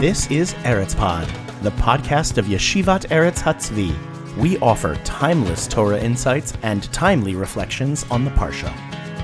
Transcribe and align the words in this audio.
This 0.00 0.30
is 0.30 0.54
Eretz 0.62 0.96
Pod, 0.96 1.26
the 1.62 1.72
podcast 1.72 2.38
of 2.38 2.44
Yeshivat 2.44 3.08
Eretz 3.08 3.42
Hatzvi. 3.42 3.92
We 4.36 4.56
offer 4.58 4.94
timeless 5.02 5.66
Torah 5.66 5.98
insights 5.98 6.52
and 6.62 6.84
timely 6.92 7.34
reflections 7.34 8.06
on 8.08 8.24
the 8.24 8.30
Parsha. 8.30 8.72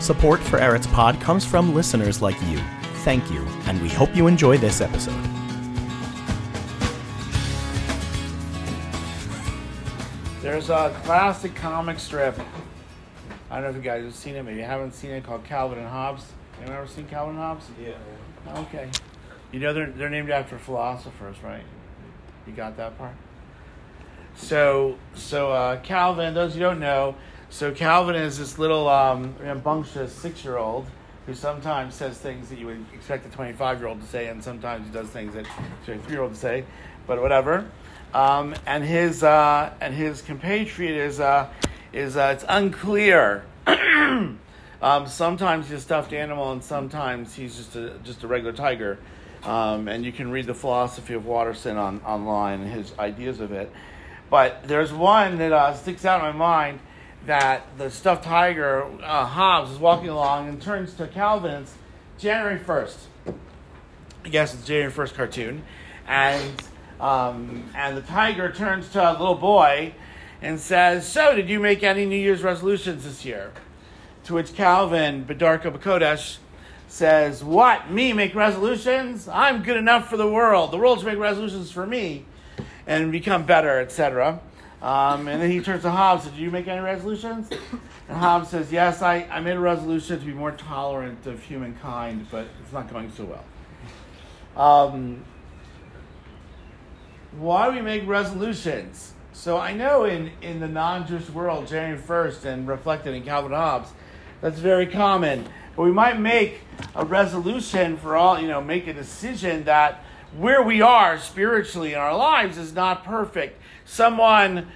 Support 0.03 0.41
for 0.41 0.59
Eretz 0.59 0.93
Pod 0.93 1.21
comes 1.21 1.45
from 1.47 1.77
listeners 1.77 2.21
like 2.21 2.35
you. 2.49 2.59
Thank 3.05 3.31
you, 3.31 3.47
and 3.67 3.81
we 3.81 3.89
hope 3.89 4.17
you 4.17 4.27
enjoy 4.27 4.59
this 4.59 4.81
episode. 4.81 5.15
There's 10.43 10.71
a 10.71 10.93
classic 11.05 11.55
comic 11.55 12.01
strip. 12.01 12.37
I 13.49 13.61
don't 13.61 13.63
know 13.63 13.71
if 13.71 13.77
you 13.77 13.83
guys 13.83 14.03
have 14.03 14.13
seen 14.17 14.35
it. 14.35 14.43
Maybe 14.43 14.59
you 14.59 14.65
haven't 14.65 14.93
seen 14.97 15.13
it 15.13 15.23
called 15.23 15.45
Calvin 15.45 15.79
and 15.79 15.87
Hobbes. 15.87 16.25
Anyone 16.59 16.79
ever 16.79 16.89
seen 16.89 17.07
Calvin 17.07 17.37
and 17.37 17.45
Hobbes? 17.45 17.67
Yeah. 17.81 17.93
Okay. 18.57 18.91
You 19.55 19.61
know 19.61 19.73
they're 19.73 19.87
they're 19.87 20.11
named 20.11 20.31
after 20.31 20.59
philosophers, 20.59 21.37
right? 21.45 21.63
You 22.45 22.53
got 22.53 22.77
that 22.77 22.99
part. 22.99 23.15
So 24.35 24.99
so 25.15 25.53
uh, 25.53 25.77
Calvin, 25.77 26.35
those 26.35 26.57
you 26.57 26.61
don't 26.61 26.81
know, 26.81 27.15
so 27.51 27.71
Calvin 27.71 28.17
is 28.17 28.37
this 28.37 28.59
little 28.59 28.89
um, 28.89 29.33
rambunctious 29.39 30.13
six 30.13 30.45
year 30.45 30.57
old 30.57 30.87
who 31.27 31.35
sometimes 31.35 31.95
says 31.95 32.19
things 32.19 32.49
that 32.49 32.59
you 32.59 32.67
would 32.67 32.85
expect 32.93 33.27
a 33.27 33.29
twenty 33.29 33.53
five 33.53 33.79
year 33.79 33.87
old 33.87 34.01
to 34.01 34.07
say, 34.09 34.27
and 34.27 34.43
sometimes 34.43 34.89
he 34.89 34.93
does 34.93 35.07
things 35.11 35.35
that 35.35 35.47
a 35.47 35.99
three 35.99 35.99
year 36.09 36.23
old 36.23 36.35
to 36.35 36.41
say, 36.41 36.65
but 37.07 37.23
whatever. 37.23 37.71
Um, 38.13 38.57
and 38.67 38.83
his 38.83 39.23
uh, 39.23 39.73
and 39.81 39.95
his 39.95 40.21
compatriot 40.21 40.97
is 40.97 41.21
uh, 41.21 41.49
is 41.93 42.17
uh, 42.17 42.33
it's 42.35 42.45
unclear. 42.49 43.45
um, 43.69 45.07
sometimes 45.07 45.69
he's 45.69 45.79
a 45.79 45.81
stuffed 45.81 46.13
animal, 46.13 46.51
and 46.51 46.65
sometimes 46.65 47.35
he's 47.35 47.57
just 47.57 47.77
a 47.77 47.91
just 48.03 48.25
a 48.25 48.27
regular 48.27 48.53
tiger. 48.53 48.99
Um, 49.45 49.89
and 49.89 50.05
you 50.05 50.13
can 50.13 50.31
read 50.31 50.47
the 50.47 50.55
philosophy 50.55 51.15
of 51.15 51.27
Watterson 51.27 51.77
on 51.77 52.01
online 52.01 52.61
his 52.63 52.99
ideas 52.99 53.41
of 53.41 53.53
it. 53.53 53.71
But 54.31 54.67
there's 54.67 54.93
one 54.93 55.39
that 55.39 55.53
uh, 55.53 55.75
sticks 55.75 56.05
out 56.05 56.21
in 56.21 56.27
my 56.27 56.33
mind 56.33 56.81
that 57.27 57.79
the 57.79 57.91
stuffed 57.91 58.25
tiger 58.25 58.85
uh, 59.03 59.27
Hobbes 59.27 59.73
is 59.73 59.79
walking 59.79 60.09
along 60.09 60.49
and 60.49 60.61
turns 60.61 60.95
to 60.95 61.07
Calvin's 61.07 61.75
January 62.19 62.59
first. 62.59 62.99
I 64.25 64.29
guess 64.29 64.55
it's 64.55 64.67
January 64.67 64.91
first 64.91 65.15
cartoon, 65.15 65.63
and 66.07 66.63
um, 67.01 67.71
and 67.75 67.97
the 67.97 68.03
tiger 68.03 68.51
turns 68.51 68.89
to 68.91 69.11
a 69.11 69.13
little 69.13 69.35
boy 69.35 69.95
and 70.41 70.59
says, 70.59 71.07
"So, 71.07 71.35
did 71.35 71.51
you 71.51 71.61
make 71.61 71.83
any 71.83 72.07
New 72.07 72.17
Year's 72.17 72.43
resolutions 72.43 73.05
this 73.05 73.25
year?" 73.25 73.53
To 74.25 74.35
which 74.35 74.55
Calvin, 74.55 75.27
Bedarka 75.27 75.71
Bakodesh, 75.71 76.39
says, 76.89 77.43
What? 77.43 77.91
Me 77.91 78.13
make 78.13 78.35
resolutions? 78.35 79.29
I'm 79.29 79.63
good 79.63 79.77
enough 79.77 80.09
for 80.09 80.17
the 80.17 80.29
world. 80.29 80.71
The 80.71 80.77
world 80.77 80.99
should 80.99 81.09
make 81.09 81.19
resolutions 81.19 81.71
for 81.71 81.87
me 81.87 82.25
and 82.87 83.11
become 83.11 83.45
better, 83.45 83.81
etc. 83.81 84.41
Um, 84.83 85.29
and 85.29 85.41
then 85.41 85.51
he 85.51 85.61
turns 85.61 85.83
to 85.83 85.91
Hobbes, 85.91 86.25
Did 86.25 86.35
you 86.35 86.51
make 86.51 86.69
any 86.69 86.81
resolutions? 86.81 87.51
And 88.09 88.19
Hobbes 88.19 88.51
says, 88.51 88.71
Yes, 88.71 89.01
I, 89.01 89.27
I 89.31 89.41
made 89.41 89.57
a 89.57 89.61
resolution 89.61 90.21
to 90.21 90.27
be 90.27 90.33
more 90.33 90.53
tolerant 90.53 91.27
of 91.27 91.43
humankind, 91.43 92.27
but 92.31 92.47
it's 92.63 92.73
not 92.73 92.93
going 92.93 93.11
so 93.11 93.25
well. 93.25 93.45
Um, 94.57 95.25
why 97.33 97.69
do 97.69 97.77
we 97.77 97.83
make 97.83 98.07
resolutions? 98.07 99.15
So 99.33 99.59
I 99.59 99.73
know 99.73 100.05
in, 100.05 100.31
in 100.43 100.61
the 100.61 100.69
non 100.69 101.07
Jewish 101.07 101.29
world, 101.31 101.67
January 101.67 101.99
1st 101.99 102.45
and 102.45 102.69
reflected 102.69 103.15
in 103.15 103.25
Calvin 103.25 103.53
Hobbes, 103.53 103.89
that's 104.41 104.59
very 104.59 104.87
common. 104.87 105.49
But 105.75 105.83
we 105.83 105.91
might 105.91 106.21
make 106.21 106.61
a 106.95 107.05
resolution 107.05 107.97
for 107.97 108.17
all, 108.17 108.39
you 108.39 108.49
know, 108.49 108.61
make 108.61 108.87
a 108.87 108.93
decision 108.93 109.65
that 109.65 110.05
where 110.37 110.63
we 110.63 110.81
are 110.81 111.19
spiritually 111.19 111.93
in 111.93 111.99
our 111.99 112.17
lives 112.17 112.59
is 112.59 112.73
not 112.73 113.05
perfect. 113.05 113.61
Someone 113.85 114.69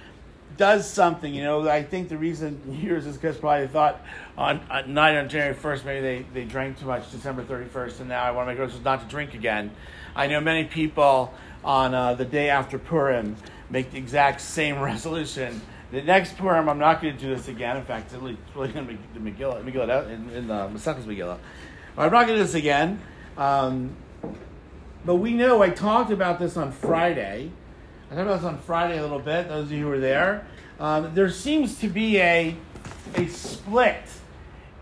does 0.57 0.89
something, 0.89 1.33
you 1.33 1.43
know, 1.43 1.67
I 1.67 1.83
think 1.83 2.09
the 2.09 2.17
reason 2.17 2.61
years 2.81 3.05
is 3.05 3.15
because 3.15 3.37
probably 3.37 3.65
they 3.65 3.71
thought 3.71 4.01
on, 4.37 4.59
on 4.69 4.93
night 4.93 5.17
on 5.17 5.29
January 5.29 5.55
1st, 5.55 5.85
maybe 5.85 6.01
they, 6.01 6.25
they 6.33 6.45
drank 6.45 6.79
too 6.79 6.85
much 6.85 7.11
December 7.11 7.43
31st, 7.43 8.01
and 8.01 8.09
now 8.09 8.23
I 8.23 8.31
want 8.31 8.49
to 8.49 8.55
make 8.55 8.83
not 8.83 9.01
to 9.01 9.07
drink 9.07 9.33
again. 9.33 9.71
I 10.15 10.27
know 10.27 10.41
many 10.41 10.65
people 10.65 11.33
on 11.63 11.93
uh, 11.93 12.13
the 12.13 12.25
day 12.25 12.49
after 12.49 12.77
Purim 12.77 13.35
make 13.69 13.91
the 13.91 13.97
exact 13.97 14.41
same 14.41 14.79
resolution 14.81 15.61
the 15.91 16.01
next 16.03 16.37
Purim, 16.37 16.69
I'm 16.69 16.77
not 16.77 17.01
going 17.01 17.15
to 17.15 17.19
do 17.19 17.35
this 17.35 17.47
again. 17.47 17.77
In 17.77 17.83
fact, 17.83 18.13
it's 18.13 18.21
really, 18.21 18.37
going 18.53 18.73
to 18.85 18.93
be 18.93 18.99
the 19.13 19.19
Megillah, 19.19 19.63
Megillah 19.63 20.09
in, 20.09 20.29
in 20.29 20.47
the 20.47 20.67
Maseches 20.67 21.03
Megillah. 21.05 21.39
I'm 21.99 22.11
not 22.11 22.27
going 22.27 22.27
to 22.27 22.35
do 22.35 22.43
this 22.43 22.55
again. 22.55 23.01
Um, 23.37 23.95
but 25.03 25.15
we 25.15 25.33
know 25.33 25.61
I 25.61 25.69
talked 25.69 26.11
about 26.11 26.39
this 26.39 26.55
on 26.55 26.71
Friday. 26.71 27.51
I 28.09 28.15
talked 28.15 28.25
about 28.25 28.35
this 28.37 28.45
on 28.45 28.57
Friday 28.59 28.97
a 28.97 29.01
little 29.01 29.19
bit. 29.19 29.49
Those 29.49 29.65
of 29.65 29.71
you 29.73 29.83
who 29.83 29.89
were 29.89 29.99
there, 29.99 30.47
um, 30.79 31.11
there 31.13 31.29
seems 31.29 31.77
to 31.79 31.89
be 31.89 32.19
a 32.19 32.55
a 33.15 33.27
split 33.27 34.03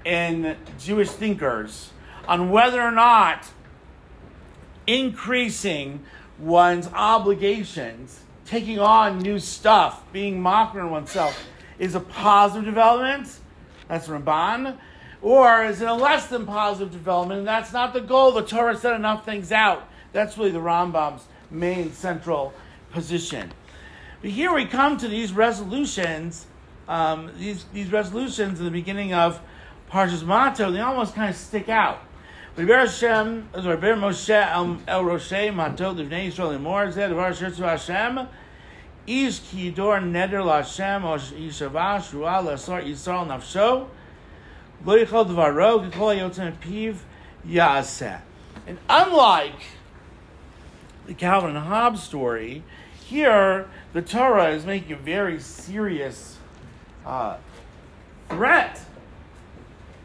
in 0.06 0.56
Jewish 0.78 1.10
thinkers 1.10 1.92
on 2.28 2.52
whether 2.52 2.82
or 2.82 2.92
not 2.92 3.48
increasing 4.86 6.04
one's 6.38 6.88
obligations 6.94 8.22
taking 8.46 8.80
on 8.80 9.20
new 9.20 9.40
stuff, 9.40 10.04
being 10.14 10.40
mocker 10.40 10.80
in 10.80 10.92
oneself, 10.92 11.46
is 11.80 11.96
a 11.96 12.00
positive 12.00 12.66
development. 12.66 13.40
That's 13.88 14.08
Ramban. 14.08 14.78
Or 15.22 15.64
is 15.64 15.82
it 15.82 15.88
a 15.88 15.94
less 15.94 16.28
than 16.28 16.46
positive 16.46 16.92
development? 16.92 17.40
And 17.40 17.48
that's 17.48 17.74
not 17.74 17.94
the 17.94 18.02
goal. 18.02 18.32
The 18.32 18.44
Torah 18.44 18.78
said 18.78 18.94
enough 18.96 19.26
things 19.26 19.52
out. 19.52 19.88
That's 20.14 20.38
really 20.38 20.52
the 20.52 20.60
Rambam's 20.60 21.26
main 21.50 21.92
central 21.94 22.54
position. 22.92 23.52
But 24.22 24.32
here 24.32 24.54
we 24.54 24.66
come 24.66 24.98
to 24.98 25.08
these 25.08 25.32
resolutions, 25.34 26.46
um, 26.88 27.32
these, 27.38 27.66
these 27.74 27.92
resolutions 27.92 28.60
in 28.60 28.66
the 28.66 28.72
beginning 28.72 29.14
of 29.14 29.40
Parshas 29.92 30.24
Mato, 30.24 30.72
they 30.72 30.80
almost 30.80 31.16
kind 31.16 31.30
of 31.30 31.36
stick 31.36 31.70
out. 31.70 32.00
Moshe 32.58 33.04
And 48.66 48.78
unlike 48.90 49.66
the 51.06 51.14
Calvin 51.14 51.56
and 51.56 51.66
Hobbes 51.66 52.04
story, 52.04 52.64
here 53.06 53.70
the 53.94 54.02
Torah 54.02 54.50
is 54.50 54.66
making 54.66 54.92
a 54.94 54.98
very 54.98 55.40
serious 55.40 56.38
uh, 57.06 57.38
threat, 58.30 58.82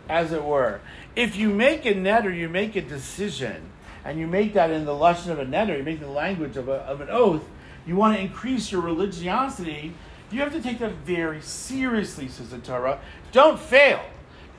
as 0.08 0.32
it 0.32 0.44
were 0.44 0.80
if 1.14 1.36
you 1.36 1.50
make 1.50 1.84
a 1.84 1.94
neder, 1.94 2.34
you 2.34 2.48
make 2.48 2.76
a 2.76 2.80
decision, 2.80 3.62
and 4.04 4.18
you 4.18 4.26
make 4.26 4.54
that 4.54 4.70
in 4.70 4.84
the 4.84 4.94
lesson 4.94 5.32
of 5.32 5.38
a 5.38 5.44
neder, 5.44 5.76
you 5.76 5.84
make 5.84 6.00
the 6.00 6.06
language 6.06 6.56
of, 6.56 6.68
a, 6.68 6.76
of 6.82 7.00
an 7.00 7.08
oath, 7.10 7.44
you 7.86 7.96
want 7.96 8.16
to 8.16 8.20
increase 8.20 8.72
your 8.72 8.80
religiosity, 8.80 9.92
you 10.30 10.40
have 10.40 10.52
to 10.52 10.62
take 10.62 10.78
that 10.78 10.92
very 11.04 11.42
seriously, 11.42 12.28
says 12.28 12.50
the 12.50 12.58
Torah. 12.58 12.98
Don't 13.32 13.60
fail. 13.60 14.02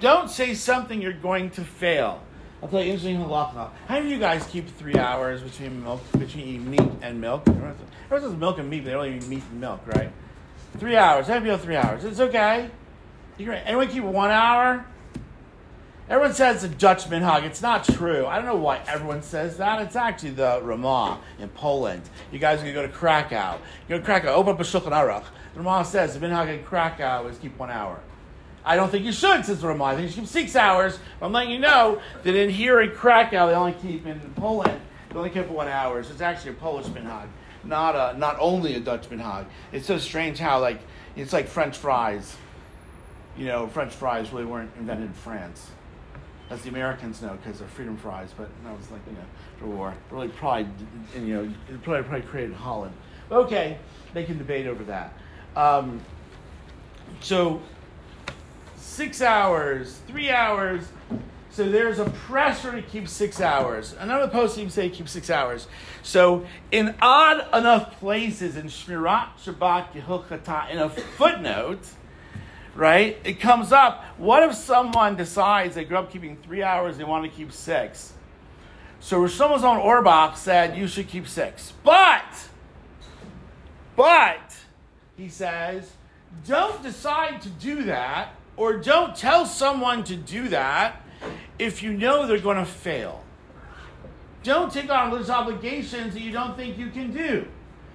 Don't 0.03 0.29
say 0.29 0.53
something 0.53 1.01
you're 1.01 1.13
going 1.13 1.49
to 1.51 1.63
fail. 1.63 2.21
I'll 2.61 2.67
tell 2.67 2.81
you 2.83 2.91
interesting 2.91 3.19
halacha. 3.19 3.69
How 3.87 4.01
do 4.01 4.07
you 4.09 4.19
guys 4.19 4.45
keep 4.47 4.67
three 4.67 4.97
hours 4.97 5.41
between 5.41 5.81
milk, 5.81 6.01
between 6.19 6.69
meat 6.69 6.91
and 7.01 7.21
milk? 7.21 7.47
Everyone 7.47 7.77
says 8.11 8.33
milk 8.33 8.59
and 8.59 8.69
meat, 8.69 8.83
but 8.83 8.89
they 8.89 8.95
only 8.95 9.15
eat 9.15 9.27
meat 9.29 9.43
and 9.49 9.61
milk, 9.61 9.79
right? 9.95 10.11
Three 10.77 10.97
hours. 10.97 11.27
How 11.27 11.39
do 11.39 11.49
you 11.49 11.55
three 11.55 11.77
hours? 11.77 12.03
It's 12.03 12.19
okay. 12.19 12.69
Anyone 13.39 13.87
keep 13.87 14.03
one 14.03 14.29
hour? 14.29 14.85
Everyone 16.09 16.33
says 16.33 16.65
it's 16.65 16.73
a 16.73 16.77
Dutch 16.77 17.05
minhag. 17.05 17.43
It's 17.43 17.61
not 17.61 17.85
true. 17.85 18.25
I 18.25 18.35
don't 18.35 18.45
know 18.45 18.57
why 18.57 18.81
everyone 18.85 19.21
says 19.21 19.55
that. 19.55 19.81
It's 19.83 19.95
actually 19.95 20.31
the 20.31 20.59
Ramah 20.61 21.21
in 21.39 21.47
Poland. 21.47 22.01
You 22.29 22.39
guys 22.39 22.59
are 22.59 22.63
going 22.63 22.75
to 22.75 22.81
go 22.81 22.87
to 22.87 22.91
Krakow. 22.91 23.57
You 23.87 23.95
go 23.95 23.99
to 23.99 24.03
Krakow, 24.03 24.33
open 24.33 24.55
up 24.55 24.59
a 24.59 24.63
Shulchan 24.63 24.91
Aruch. 24.91 25.23
The 25.53 25.61
Ramah 25.61 25.85
says 25.85 26.13
the 26.13 26.27
minhag 26.27 26.49
in 26.53 26.65
Krakow 26.65 27.25
is 27.27 27.37
keep 27.37 27.57
one 27.57 27.71
hour. 27.71 28.01
I 28.65 28.75
don't 28.75 28.89
think 28.89 29.05
you 29.05 29.11
should, 29.11 29.43
the 29.43 29.67
Ramah. 29.67 29.83
I 29.83 29.95
think 29.95 30.07
you 30.07 30.13
should 30.13 30.19
keep 30.21 30.29
six 30.29 30.55
hours. 30.55 30.97
But 31.19 31.25
I'm 31.27 31.31
letting 31.33 31.51
you 31.51 31.59
know 31.59 32.01
that 32.23 32.35
in 32.35 32.49
here 32.49 32.81
in 32.81 32.91
Krakow, 32.91 33.47
they 33.47 33.55
only 33.55 33.73
keep, 33.73 34.05
in 34.05 34.19
Poland, 34.35 34.79
they 35.09 35.15
only 35.15 35.29
keep 35.29 35.47
one 35.49 35.67
hour. 35.67 36.01
So 36.03 36.11
it's 36.11 36.21
actually 36.21 36.51
a 36.51 36.55
Polish 36.55 36.87
minhag, 36.87 37.27
not, 37.63 37.95
a, 37.95 38.17
not 38.17 38.37
only 38.39 38.75
a 38.75 38.79
Dutch 38.79 39.09
minhag. 39.09 39.45
It's 39.71 39.85
so 39.85 39.97
strange 39.97 40.39
how, 40.39 40.59
like, 40.59 40.79
it's 41.15 41.33
like 41.33 41.47
French 41.47 41.77
fries. 41.77 42.35
You 43.37 43.45
know, 43.45 43.67
French 43.67 43.93
fries 43.93 44.31
really 44.31 44.45
weren't 44.45 44.71
invented 44.77 45.07
in 45.07 45.13
France 45.13 45.69
as 46.49 46.61
the 46.61 46.69
Americans 46.69 47.21
know, 47.21 47.37
because 47.41 47.59
they're 47.59 47.67
freedom 47.67 47.97
fries. 47.97 48.29
But 48.37 48.49
that 48.63 48.77
was 48.77 48.89
like 48.91 49.01
you 49.07 49.13
know 49.13 49.25
for 49.57 49.65
war. 49.67 49.93
Really, 50.11 50.31
and 51.15 51.27
you 51.27 51.33
know, 51.33 51.53
probably 51.83 52.03
probably 52.03 52.21
created 52.21 52.55
Holland. 52.55 52.93
Okay, 53.31 53.77
they 54.13 54.23
can 54.23 54.37
debate 54.37 54.67
over 54.67 54.83
that. 54.85 55.13
Um, 55.55 56.01
so 57.21 57.61
six 58.83 59.21
hours, 59.21 59.99
three 60.07 60.29
hours. 60.29 60.83
So 61.49 61.69
there's 61.69 61.99
a 61.99 62.09
pressure 62.09 62.71
to 62.71 62.81
keep 62.81 63.07
six 63.07 63.39
hours. 63.39 63.95
Another 63.99 64.27
post 64.27 64.57
even 64.57 64.69
say 64.71 64.89
keep 64.89 65.07
six 65.07 65.29
hours. 65.29 65.67
So 66.01 66.45
in 66.71 66.95
odd 67.01 67.47
enough 67.55 67.99
places 67.99 68.57
in 68.57 68.65
Shmirat 68.65 69.29
Shabbat 69.43 69.91
Kehilchata, 69.91 70.69
in 70.71 70.79
a 70.79 70.89
footnote, 70.89 71.85
right, 72.75 73.17
it 73.23 73.39
comes 73.39 73.71
up. 73.71 74.03
What 74.17 74.43
if 74.43 74.55
someone 74.55 75.15
decides 75.15 75.75
they 75.75 75.85
grew 75.85 75.97
up 75.97 76.11
keeping 76.11 76.37
three 76.37 76.63
hours, 76.63 76.97
they 76.97 77.03
want 77.03 77.23
to 77.23 77.29
keep 77.29 77.51
six? 77.51 78.13
So 78.99 79.19
Rosh 79.19 79.39
on 79.39 79.77
Auerbach 79.77 80.37
said 80.37 80.77
you 80.77 80.87
should 80.87 81.07
keep 81.07 81.27
six, 81.27 81.73
but, 81.83 82.47
but 83.95 84.55
he 85.17 85.29
says, 85.29 85.91
don't 86.47 86.81
decide 86.81 87.41
to 87.43 87.49
do 87.49 87.83
that, 87.83 88.33
or 88.57 88.77
don't 88.77 89.15
tell 89.15 89.45
someone 89.45 90.03
to 90.05 90.15
do 90.15 90.49
that 90.49 91.01
if 91.57 91.81
you 91.81 91.93
know 91.93 92.27
they're 92.27 92.39
going 92.39 92.57
to 92.57 92.65
fail. 92.65 93.23
Don't 94.43 94.71
take 94.71 94.89
on 94.89 95.09
religious 95.09 95.29
obligations 95.29 96.13
that 96.13 96.21
you 96.21 96.31
don't 96.31 96.57
think 96.57 96.77
you 96.77 96.89
can 96.89 97.13
do. 97.13 97.47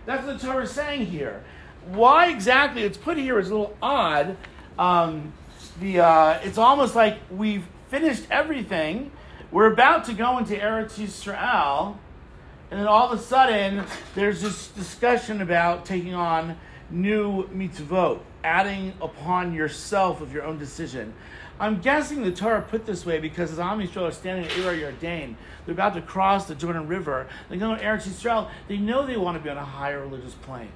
That's 0.06 0.26
what 0.26 0.40
the 0.40 0.46
Torah 0.46 0.64
is 0.64 0.70
saying 0.70 1.06
here. 1.06 1.44
Why 1.86 2.30
exactly 2.30 2.82
it's 2.82 2.96
put 2.96 3.18
here 3.18 3.38
is 3.38 3.50
a 3.50 3.54
little 3.54 3.76
odd. 3.82 4.36
Um, 4.78 5.32
the, 5.80 6.00
uh, 6.00 6.40
it's 6.42 6.58
almost 6.58 6.94
like 6.94 7.18
we've 7.30 7.66
finished 7.90 8.24
everything. 8.30 9.10
We're 9.50 9.72
about 9.72 10.04
to 10.04 10.14
go 10.14 10.38
into 10.38 10.54
Eretz 10.54 10.98
Yisrael, 10.98 11.96
and 12.70 12.80
then 12.80 12.86
all 12.86 13.10
of 13.10 13.18
a 13.18 13.22
sudden 13.22 13.84
there's 14.14 14.40
this 14.40 14.68
discussion 14.68 15.40
about 15.40 15.84
taking 15.84 16.14
on 16.14 16.58
new 16.90 17.46
mitzvot, 17.48 18.20
adding 18.44 18.92
upon 19.00 19.52
yourself 19.52 20.20
of 20.20 20.32
your 20.32 20.44
own 20.44 20.58
decision. 20.58 21.14
I'm 21.60 21.80
guessing 21.80 22.22
the 22.22 22.30
Torah 22.30 22.62
put 22.62 22.86
this 22.86 23.04
way 23.04 23.18
because 23.18 23.50
as 23.50 23.58
Am 23.58 23.80
Yisrael 23.80 24.08
are 24.08 24.12
standing 24.12 24.46
at 24.46 24.56
Ira 24.58 24.92
Yardain, 24.92 25.34
they're 25.66 25.72
about 25.74 25.94
to 25.94 26.02
cross 26.02 26.46
the 26.46 26.54
Jordan 26.54 26.86
River. 26.86 27.26
They're 27.48 27.58
going 27.58 27.78
to 27.78 27.84
Eretz 27.84 28.06
Yisrael. 28.06 28.48
They 28.68 28.78
know 28.78 29.04
they 29.04 29.16
want 29.16 29.36
to 29.36 29.42
be 29.42 29.50
on 29.50 29.56
a 29.56 29.64
higher 29.64 30.00
religious 30.00 30.34
plane. 30.34 30.70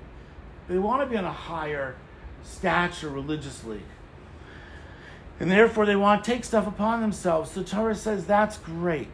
They 0.68 0.78
want 0.78 1.02
to 1.02 1.06
be 1.06 1.16
on 1.16 1.24
a 1.24 1.32
higher 1.32 1.94
stature 2.42 3.08
religiously. 3.08 3.80
And 5.38 5.50
therefore, 5.50 5.86
they 5.86 5.96
want 5.96 6.24
to 6.24 6.30
take 6.30 6.44
stuff 6.44 6.66
upon 6.66 7.00
themselves. 7.00 7.52
The 7.52 7.64
Torah 7.64 7.94
says 7.94 8.26
that's 8.26 8.58
great. 8.58 9.10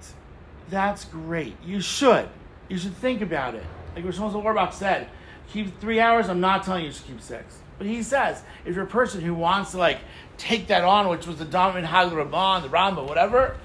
That's 0.70 1.04
great. 1.04 1.56
You 1.64 1.80
should. 1.80 2.28
You 2.68 2.78
should 2.78 2.94
think 2.96 3.20
about 3.20 3.54
it. 3.54 3.64
Like 3.94 4.04
Rosh 4.04 4.18
Auerbach 4.18 4.72
said, 4.72 5.08
keep 5.52 5.80
three 5.80 6.00
hours. 6.00 6.28
I'm 6.28 6.40
not 6.40 6.64
telling 6.64 6.84
you 6.84 6.92
to 6.92 7.02
keep 7.02 7.20
six. 7.20 7.58
But 7.78 7.86
he 7.86 8.02
says, 8.02 8.42
if 8.64 8.74
you're 8.74 8.84
a 8.84 8.88
person 8.88 9.20
who 9.20 9.34
wants 9.34 9.70
to 9.72 9.78
like 9.78 9.98
take 10.36 10.66
that 10.68 10.84
on, 10.84 11.08
which 11.08 11.26
was 11.26 11.38
the 11.38 11.44
dominant 11.44 11.86
Hag 11.86 12.10
Rabban, 12.10 12.62
the 12.62 12.68
Rambam, 12.68 13.06
whatever, 13.06 13.56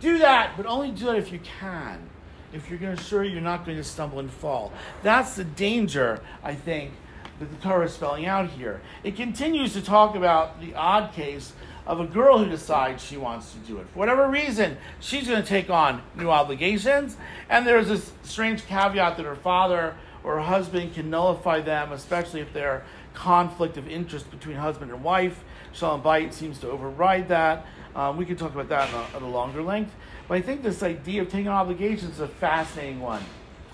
do 0.00 0.18
that, 0.18 0.56
but 0.56 0.66
only 0.66 0.90
do 0.90 1.10
it 1.10 1.18
if 1.18 1.30
you 1.32 1.40
can. 1.60 2.08
If 2.52 2.68
you're 2.68 2.78
going 2.78 2.96
to 2.96 3.02
sure 3.02 3.22
you're 3.22 3.40
not 3.40 3.64
going 3.64 3.76
to 3.76 3.84
stumble 3.84 4.18
and 4.18 4.30
fall. 4.30 4.72
That's 5.02 5.36
the 5.36 5.44
danger, 5.44 6.20
I 6.42 6.54
think, 6.54 6.92
that 7.38 7.50
the 7.50 7.56
Torah 7.56 7.84
is 7.84 7.92
spelling 7.92 8.26
out 8.26 8.50
here. 8.50 8.80
It 9.04 9.14
continues 9.14 9.72
to 9.74 9.82
talk 9.82 10.16
about 10.16 10.60
the 10.60 10.74
odd 10.74 11.12
case 11.12 11.52
of 11.86 12.00
a 12.00 12.06
girl 12.06 12.38
who 12.38 12.50
decides 12.50 13.04
she 13.04 13.16
wants 13.16 13.52
to 13.52 13.58
do 13.58 13.78
it. 13.78 13.86
For 13.92 14.00
whatever 14.00 14.28
reason, 14.28 14.78
she's 15.00 15.28
going 15.28 15.42
to 15.42 15.48
take 15.48 15.70
on 15.70 16.02
new 16.16 16.30
obligations, 16.30 17.16
and 17.48 17.66
there's 17.66 17.88
this 17.88 18.12
strange 18.22 18.66
caveat 18.66 19.16
that 19.16 19.26
her 19.26 19.36
father 19.36 19.94
or 20.24 20.36
her 20.36 20.42
husband 20.42 20.94
can 20.94 21.10
nullify 21.10 21.60
them, 21.60 21.92
especially 21.92 22.40
if 22.40 22.52
there 22.52 22.70
are 22.70 22.82
conflict 23.14 23.76
of 23.76 23.88
interest 23.88 24.30
between 24.30 24.56
husband 24.56 24.90
and 24.90 25.02
wife. 25.02 25.42
Shalom 25.72 26.02
Bayit 26.02 26.32
seems 26.32 26.58
to 26.58 26.70
override 26.70 27.28
that. 27.28 27.66
Um, 27.94 28.16
we 28.16 28.24
can 28.24 28.36
talk 28.36 28.52
about 28.52 28.68
that 28.68 28.92
a, 28.92 29.16
at 29.16 29.22
a 29.22 29.26
longer 29.26 29.62
length. 29.62 29.94
But 30.28 30.38
I 30.38 30.42
think 30.42 30.62
this 30.62 30.82
idea 30.82 31.22
of 31.22 31.28
taking 31.28 31.48
on 31.48 31.56
obligations 31.56 32.14
is 32.14 32.20
a 32.20 32.28
fascinating 32.28 33.00
one. 33.00 33.22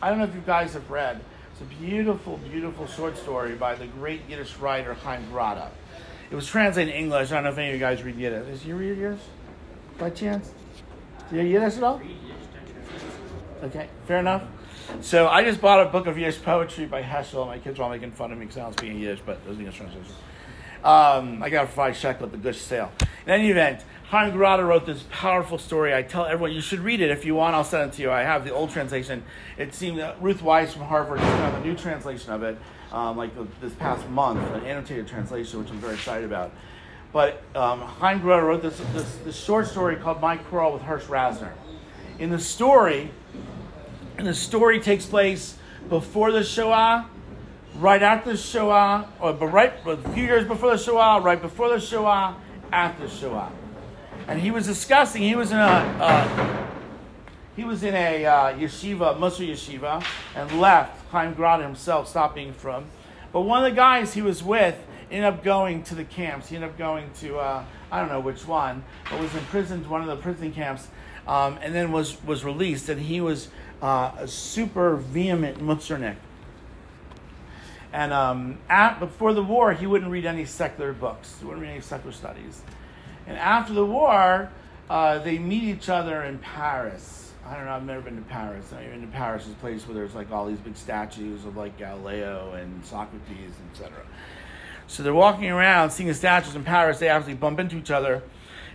I 0.00 0.08
don't 0.08 0.18
know 0.18 0.24
if 0.24 0.34
you 0.34 0.40
guys 0.40 0.74
have 0.74 0.90
read. 0.90 1.20
It's 1.52 1.60
a 1.60 1.64
beautiful, 1.64 2.38
beautiful 2.38 2.86
short 2.86 3.16
story 3.16 3.54
by 3.54 3.74
the 3.74 3.86
great 3.86 4.22
Yiddish 4.28 4.56
writer 4.56 4.94
Chaim 4.94 5.26
Grada. 5.30 5.70
It 6.30 6.34
was 6.34 6.46
translated 6.46 6.94
in 6.94 7.00
English. 7.00 7.30
I 7.30 7.36
don't 7.36 7.44
know 7.44 7.50
if 7.50 7.58
any 7.58 7.68
of 7.68 7.74
you 7.74 7.80
guys 7.80 8.02
read 8.02 8.16
Yiddish. 8.16 8.48
Is 8.48 8.66
you 8.66 8.76
read 8.76 8.98
Yiddish? 8.98 9.20
By 9.98 10.10
chance? 10.10 10.52
Do 11.30 11.36
you 11.36 11.42
read 11.42 11.52
Yiddish 11.52 11.76
at 11.78 11.82
all? 11.82 12.00
Okay, 13.62 13.88
fair 14.06 14.18
enough. 14.18 14.42
So 15.00 15.28
I 15.28 15.44
just 15.44 15.60
bought 15.60 15.86
a 15.86 15.90
book 15.90 16.06
of 16.06 16.18
Yiddish 16.18 16.42
poetry 16.42 16.86
by 16.86 17.02
Heschel. 17.02 17.46
My 17.46 17.58
kids 17.58 17.78
were 17.78 17.84
all 17.84 17.90
making 17.90 18.12
fun 18.12 18.32
of 18.32 18.38
me 18.38 18.46
because 18.46 18.58
I 18.58 18.62
don't 18.62 18.78
speak 18.78 18.92
Yiddish, 18.94 19.20
but 19.24 19.38
it 19.44 19.48
was 19.48 19.58
English 19.58 19.76
translation. 19.76 20.14
Um, 20.84 21.42
I 21.42 21.50
got 21.50 21.64
a 21.64 21.68
five 21.68 21.96
shekel 21.96 22.26
at 22.26 22.32
the 22.32 22.38
Gush 22.38 22.58
sale. 22.58 22.92
In 23.26 23.32
any 23.32 23.50
event, 23.50 23.82
Chaim 24.04 24.32
Grada 24.32 24.64
wrote 24.64 24.86
this 24.86 25.04
powerful 25.10 25.58
story. 25.58 25.92
I 25.92 26.02
tell 26.02 26.26
everyone 26.26 26.52
you 26.52 26.60
should 26.60 26.78
read 26.78 27.00
it 27.00 27.10
if 27.10 27.24
you 27.24 27.34
want. 27.34 27.56
I'll 27.56 27.64
send 27.64 27.90
it 27.90 27.96
to 27.96 28.02
you. 28.02 28.10
I 28.12 28.22
have 28.22 28.44
the 28.44 28.52
old 28.52 28.70
translation. 28.70 29.24
It 29.58 29.74
seemed 29.74 29.98
that 29.98 30.22
Ruth 30.22 30.42
Wisse 30.42 30.68
from 30.68 30.82
Harvard 30.82 31.18
has 31.18 31.54
a 31.54 31.66
new 31.66 31.74
translation 31.74 32.32
of 32.32 32.44
it, 32.44 32.56
um, 32.92 33.16
like 33.16 33.32
this 33.60 33.72
past 33.74 34.08
month, 34.08 34.38
an 34.54 34.64
annotated 34.64 35.08
translation, 35.08 35.58
which 35.58 35.70
I'm 35.70 35.80
very 35.80 35.94
excited 35.94 36.24
about. 36.24 36.52
But 37.12 37.42
um, 37.56 37.80
Chaim 37.80 38.22
wrote 38.22 38.62
this, 38.62 38.78
this, 38.92 39.16
this 39.24 39.36
short 39.36 39.66
story 39.66 39.96
called 39.96 40.20
My 40.20 40.36
Quarrel 40.36 40.74
with 40.74 40.82
Hersh 40.82 41.06
Rasseyner. 41.06 41.52
In 42.20 42.30
the 42.30 42.38
story, 42.38 43.10
and 44.18 44.26
the 44.26 44.34
story 44.34 44.80
takes 44.80 45.06
place 45.06 45.56
before 45.88 46.32
the 46.32 46.42
Shoah, 46.42 47.08
right 47.76 48.02
after 48.02 48.32
the 48.32 48.36
Shoah, 48.36 49.08
or 49.20 49.32
but 49.32 49.46
right 49.48 49.72
a 49.86 49.96
few 50.14 50.24
years 50.24 50.46
before 50.46 50.70
the 50.70 50.78
Shoah, 50.78 51.20
right 51.20 51.40
before 51.40 51.68
the 51.68 51.80
Shoah, 51.80 52.36
after 52.72 53.06
the 53.06 53.12
Shoah. 53.12 53.52
And 54.26 54.40
he 54.40 54.50
was 54.50 54.66
discussing. 54.66 55.22
He 55.22 55.36
was 55.36 55.52
in 55.52 55.58
a 55.58 55.60
uh, 55.60 56.66
he 57.54 57.64
was 57.64 57.82
in 57.82 57.94
a 57.94 58.26
uh, 58.26 58.54
yeshiva, 58.54 59.18
Musar 59.18 59.48
yeshiva, 59.48 60.04
and 60.34 60.60
left. 60.60 61.06
Chaim 61.10 61.34
Grada 61.34 61.62
himself 61.62 62.08
stopped 62.08 62.34
being 62.34 62.52
from. 62.52 62.86
But 63.32 63.42
one 63.42 63.64
of 63.64 63.70
the 63.70 63.76
guys 63.76 64.14
he 64.14 64.22
was 64.22 64.42
with 64.42 64.76
ended 65.10 65.32
up 65.32 65.44
going 65.44 65.82
to 65.84 65.94
the 65.94 66.04
camps. 66.04 66.48
He 66.48 66.56
ended 66.56 66.70
up 66.70 66.78
going 66.78 67.10
to 67.20 67.38
uh, 67.38 67.64
I 67.90 68.00
don't 68.00 68.08
know 68.08 68.20
which 68.20 68.46
one, 68.46 68.82
but 69.10 69.20
was 69.20 69.34
imprisoned 69.34 69.86
one 69.86 70.00
of 70.00 70.08
the 70.08 70.16
prison 70.16 70.52
camps, 70.52 70.88
um, 71.26 71.58
and 71.62 71.74
then 71.74 71.92
was 71.92 72.22
was 72.24 72.44
released. 72.44 72.88
And 72.88 73.00
he 73.00 73.20
was 73.20 73.48
uh, 73.82 74.12
a 74.18 74.28
super 74.28 74.96
vehement 74.96 75.58
Musarnik. 75.58 76.16
And 77.92 78.12
um, 78.12 78.58
at, 78.68 78.98
before 78.98 79.32
the 79.32 79.42
war, 79.42 79.72
he 79.72 79.86
wouldn't 79.86 80.10
read 80.10 80.26
any 80.26 80.44
secular 80.44 80.92
books. 80.92 81.36
He 81.38 81.46
wouldn't 81.46 81.62
read 81.62 81.70
any 81.70 81.80
secular 81.80 82.12
studies. 82.12 82.60
And 83.26 83.38
after 83.38 83.72
the 83.72 83.84
war, 83.84 84.50
uh, 84.90 85.18
they 85.20 85.38
meet 85.38 85.62
each 85.62 85.88
other 85.88 86.22
in 86.22 86.38
Paris. 86.38 87.32
I 87.46 87.54
don't 87.54 87.64
know. 87.64 87.72
I've 87.72 87.84
never 87.84 88.02
been 88.02 88.16
to 88.16 88.22
Paris. 88.22 88.72
I've 88.72 88.90
been 88.90 89.00
to 89.02 89.06
Paris 89.06 89.46
is 89.46 89.52
a 89.52 89.56
place 89.56 89.86
where 89.86 89.94
there's 89.94 90.14
like 90.14 90.30
all 90.32 90.46
these 90.46 90.58
big 90.58 90.76
statues 90.76 91.44
of 91.44 91.56
like 91.56 91.78
Galileo 91.78 92.52
and 92.54 92.84
Socrates, 92.84 93.52
etc. 93.72 94.04
So 94.88 95.02
they're 95.02 95.14
walking 95.14 95.50
around, 95.50 95.90
seeing 95.90 96.08
the 96.08 96.14
statues 96.14 96.54
in 96.54 96.64
Paris. 96.64 96.98
They 96.98 97.08
actually 97.08 97.34
bump 97.34 97.60
into 97.60 97.76
each 97.76 97.90
other. 97.90 98.22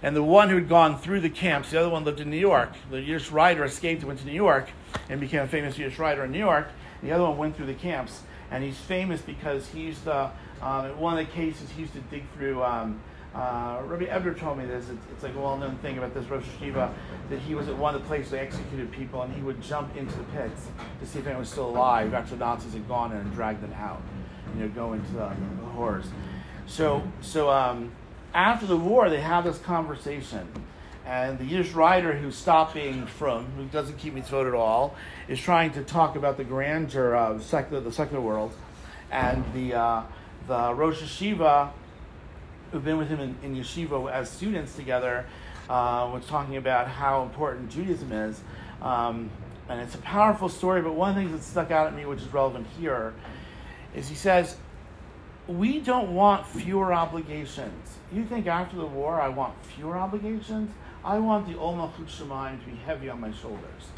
And 0.04 0.16
the 0.16 0.24
one 0.24 0.50
who'd 0.50 0.68
gone 0.68 0.98
through 0.98 1.20
the 1.20 1.30
camps, 1.30 1.72
the 1.72 1.80
other 1.80 1.90
one 1.90 2.04
lived 2.04 2.20
in 2.20 2.30
New 2.30 2.38
York. 2.38 2.72
The 2.90 3.02
Yiddish 3.02 3.30
writer 3.30 3.64
escaped 3.64 4.02
and 4.02 4.08
went 4.08 4.20
to 4.22 4.26
New 4.26 4.34
York 4.34 4.70
and 5.10 5.20
became 5.20 5.42
a 5.42 5.48
famous 5.48 5.78
Yiddish 5.78 6.00
writer 6.00 6.26
in 6.26 6.32
New 6.32 6.40
York. 6.40 6.70
The 7.04 7.12
other 7.12 7.24
one 7.24 7.38
went 7.38 7.56
through 7.56 7.68
the 7.68 7.76
camps, 7.76 8.24
and 8.50 8.64
he's 8.64 8.78
famous 8.78 9.22
because 9.22 9.68
he 9.70 9.82
used 9.82 10.04
to, 10.06 10.32
um, 10.62 11.00
one 11.00 11.18
of 11.18 11.26
the 11.26 11.32
cases, 11.32 11.70
he 11.72 11.82
used 11.82 11.94
to 11.94 12.00
dig 12.00 12.24
through. 12.36 12.64
Um, 12.64 13.00
uh, 13.34 13.82
Rabbi 13.86 14.06
Ebner 14.06 14.34
told 14.34 14.58
me 14.58 14.66
this. 14.66 14.90
It's, 14.90 15.06
it's 15.12 15.24
like 15.24 15.36
a 15.36 15.40
well-known 15.40 15.78
thing 15.78 15.98
about 15.98 16.14
this 16.14 16.26
Rosh 16.26 16.44
Yeshiva 16.60 16.92
that 17.30 17.40
he 17.40 17.56
was 17.56 17.70
at 17.70 17.78
one 17.78 17.96
of 17.96 18.02
the 18.02 18.08
places 18.08 18.32
they 18.32 18.40
executed 18.40 18.92
people, 18.92 19.22
and 19.22 19.34
he 19.34 19.42
would 19.42 19.62
jump 19.62 19.96
into 19.96 20.16
the 20.18 20.24
pits 20.26 20.68
to 21.00 21.06
see 21.06 21.20
if 21.20 21.26
anyone 21.26 21.42
was 21.42 21.50
still 21.50 21.70
alive 21.70 22.14
after 22.14 22.36
the 22.36 22.44
Nazis 22.44 22.74
had 22.74 22.88
gone 22.88 23.12
in 23.12 23.20
and 23.20 23.34
dragged 23.34 23.62
them 23.62 23.74
out. 23.74 24.02
You 24.56 24.64
know, 24.64 24.70
go 24.70 24.94
into 24.94 25.12
the, 25.14 25.30
the 25.60 25.70
horrors. 25.74 26.08
So, 26.68 27.04
so 27.22 27.50
um, 27.50 27.92
after 28.34 28.66
the 28.66 28.78
war, 28.78 29.10
they 29.10 29.22
have 29.22 29.44
this 29.44 29.58
conversation 29.60 30.48
and 31.06 31.40
the 31.40 31.46
Yiddish 31.46 31.72
writer 31.72 32.14
who's 32.14 32.36
stopping 32.36 33.06
from, 33.06 33.46
who 33.58 33.66
doesn't 33.66 33.98
keep 33.98 34.16
mitzvot 34.16 34.48
at 34.48 34.54
all, 34.54 34.96
is 35.28 35.40
trying 35.40 35.72
to 35.72 35.84
talk 35.84 36.16
about 36.16 36.38
the 36.38 36.44
grandeur 36.44 37.16
of 37.16 37.44
secular, 37.44 37.82
the 37.82 37.92
secular 37.92 38.22
world. 38.22 38.54
And 39.12 39.44
the, 39.54 39.74
uh, 39.74 40.04
the 40.48 40.74
Rosh 40.74 41.02
Yeshiva, 41.02 41.72
who've 42.72 42.86
been 42.86 42.98
with 42.98 43.10
him 43.10 43.20
in, 43.20 43.36
in 43.44 43.56
yeshiva 43.56 44.12
as 44.12 44.30
students 44.30 44.76
together, 44.76 45.26
uh, 45.70 46.10
was 46.14 46.26
talking 46.28 46.58
about 46.58 46.88
how 46.88 47.24
important 47.24 47.70
Judaism 47.70 48.12
is. 48.12 48.40
Um, 48.82 49.30
and 49.70 49.82
it's 49.82 49.96
a 49.96 50.00
powerful 50.00 50.50
story, 50.50 50.82
but 50.82 50.94
one 50.94 51.10
of 51.10 51.16
the 51.16 51.22
things 51.22 51.32
that 51.34 51.44
stuck 51.44 51.72
out 51.72 51.88
at 51.88 51.96
me, 51.96 52.06
which 52.06 52.22
is 52.22 52.32
relevant 52.32 52.68
here, 52.80 53.14
is 53.96 54.08
he 54.08 54.16
says, 54.16 54.56
We 55.48 55.80
don't 55.80 56.14
want 56.14 56.46
fewer 56.46 56.94
obligations. 56.94 57.98
You 58.12 58.26
think 58.26 58.48
after 58.48 58.78
the 58.78 58.86
war 58.86 59.20
I 59.20 59.30
want 59.30 59.54
fewer 59.76 59.98
obligations? 59.98 60.72
I 61.04 61.18
want 61.18 61.48
the 61.48 61.54
Malchut 61.54 62.08
Shamayim 62.08 62.60
to 62.64 62.70
be 62.70 62.78
heavy 62.78 63.10
on 63.10 63.20
my 63.20 63.32
shoulders. 63.32 63.90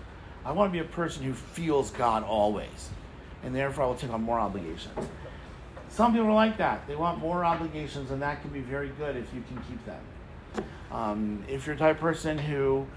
I 0.45 0.51
want 0.51 0.71
to 0.71 0.73
be 0.73 0.85
a 0.85 0.89
person 0.89 1.23
who 1.23 1.33
feels 1.33 1.91
God 1.91 2.23
always, 2.23 2.89
and 3.43 3.53
therefore 3.53 3.83
I 3.85 3.87
will 3.87 3.95
take 3.95 4.11
on 4.11 4.23
more 4.23 4.39
obligations. 4.39 4.97
Some 5.89 6.13
people 6.13 6.27
are 6.27 6.33
like 6.33 6.57
that. 6.57 6.87
They 6.87 6.95
want 6.95 7.19
more 7.19 7.45
obligations, 7.45 8.09
and 8.11 8.21
that 8.21 8.41
can 8.41 8.51
be 8.51 8.61
very 8.61 8.89
good 8.89 9.15
if 9.15 9.31
you 9.33 9.43
can 9.47 9.57
keep 9.69 9.85
them. 9.85 10.65
Um, 10.91 11.43
if 11.47 11.67
you're 11.67 11.75
the 11.75 11.79
type 11.79 11.97
of 11.97 12.01
person 12.01 12.37
who 12.37 12.87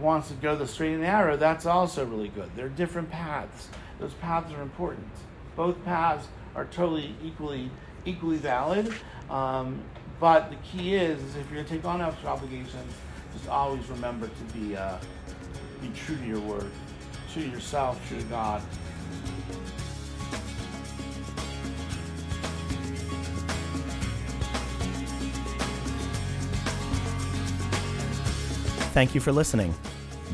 wants 0.00 0.28
to 0.28 0.34
go 0.34 0.56
the 0.56 0.66
straight 0.66 0.94
and 0.94 1.02
narrow, 1.02 1.36
that's 1.36 1.66
also 1.66 2.04
really 2.04 2.28
good. 2.28 2.50
There 2.56 2.66
are 2.66 2.70
different 2.70 3.10
paths. 3.10 3.68
Those 4.00 4.14
paths 4.14 4.52
are 4.52 4.62
important. 4.62 5.08
Both 5.56 5.84
paths 5.84 6.26
are 6.54 6.66
totally 6.66 7.14
equally 7.24 7.70
equally 8.04 8.36
valid. 8.36 8.92
Um, 9.30 9.80
but 10.20 10.50
the 10.50 10.56
key 10.56 10.94
is, 10.94 11.22
is 11.22 11.36
if 11.36 11.46
you're 11.46 11.56
going 11.56 11.66
to 11.66 11.74
take 11.74 11.84
on 11.84 12.00
extra 12.00 12.28
obligations, 12.28 12.92
just 13.32 13.48
always 13.48 13.86
remember 13.88 14.28
to 14.28 14.58
be 14.58 14.76
uh, 14.76 14.98
be 15.80 15.88
true 15.88 16.16
to 16.16 16.24
your 16.24 16.40
word, 16.40 16.70
true 17.32 17.42
to 17.42 17.48
yourself, 17.48 18.00
true 18.08 18.18
to 18.18 18.24
God. 18.24 18.62
Thank 28.92 29.14
you 29.14 29.22
for 29.22 29.32
listening. 29.32 29.74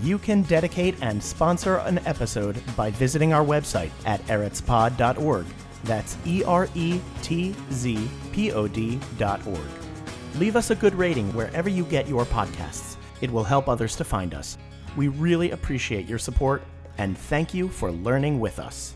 You 0.03 0.19
can 0.19 0.43
dedicate 0.43 0.97
and 1.01 1.23
sponsor 1.23 1.77
an 1.79 1.99
episode 2.07 2.61
by 2.77 2.91
visiting 2.91 3.33
our 3.33 3.45
website 3.45 3.91
at 4.05 4.21
eretzpod.org. 4.27 5.47
That's 5.85 6.17
E 6.27 6.43
R 6.45 6.69
E 6.75 7.01
T 7.23 7.55
Z 7.73 8.09
P 8.33 8.53
O 8.53 8.67
D 8.69 8.99
dot 9.19 9.47
org. 9.47 9.59
Leave 10.37 10.57
us 10.57 10.71
a 10.71 10.75
good 10.75 10.95
rating 10.95 11.33
wherever 11.35 11.69
you 11.69 11.85
get 11.85 12.09
your 12.09 12.25
podcasts. 12.25 12.97
It 13.21 13.31
will 13.31 13.45
help 13.45 13.69
others 13.69 13.97
to 13.97 14.05
find 14.05 14.35
us. 14.35 14.59
We 14.97 15.09
really 15.09 15.53
appreciate 15.53 16.07
your 16.07 16.19
support 16.19 16.63
and 16.99 17.17
thank 17.17 17.55
you 17.55 17.69
for 17.69 17.93
learning 17.93 18.41
with 18.41 18.59
us. 18.59 18.95